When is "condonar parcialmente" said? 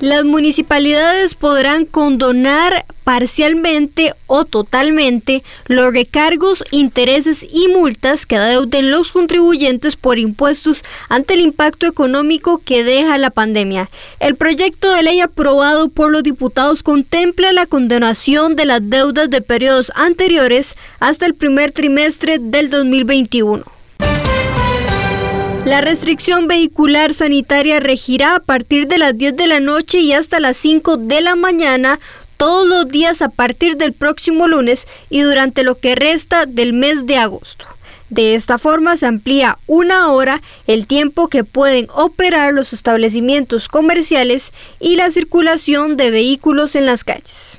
1.86-4.12